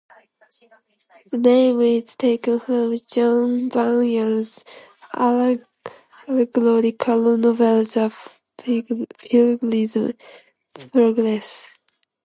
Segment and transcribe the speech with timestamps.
[1.29, 4.65] The name is taken from John Bunyan's
[5.15, 8.11] allegorical novel "The
[9.19, 9.97] Pilgrim's
[10.91, 11.77] Progress".